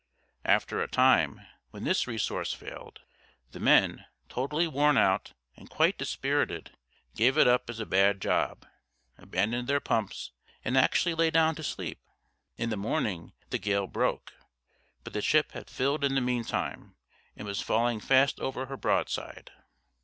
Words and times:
After 0.45 0.81
a 0.81 0.87
time, 0.87 1.41
when 1.69 1.83
this 1.83 2.07
resource 2.07 2.55
failed, 2.55 3.01
the 3.51 3.59
men, 3.59 4.05
totally 4.29 4.67
worn 4.67 4.97
out 4.97 5.33
and 5.55 5.69
quite 5.69 5.95
dispirited, 5.99 6.71
gave 7.15 7.37
it 7.37 7.47
up 7.47 7.69
as 7.69 7.79
a 7.79 7.85
bad 7.85 8.19
job, 8.19 8.65
abandoned 9.19 9.67
their 9.67 9.79
pumps, 9.79 10.31
and 10.65 10.75
actually 10.75 11.13
lay 11.13 11.29
down 11.29 11.53
to 11.53 11.61
sleep. 11.63 11.99
In 12.57 12.71
the 12.71 12.77
morning 12.77 13.33
the 13.51 13.59
gale 13.59 13.85
broke; 13.85 14.33
but 15.03 15.13
the 15.13 15.21
ship 15.21 15.51
had 15.51 15.69
filled 15.69 16.03
in 16.03 16.15
the 16.15 16.19
meantime, 16.21 16.95
and 17.37 17.45
was 17.47 17.61
falling 17.61 17.99
fast 17.99 18.39
over 18.39 18.65
her 18.65 18.77
broadside. 18.77 19.51